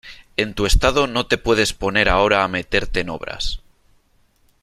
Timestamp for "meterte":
2.47-3.01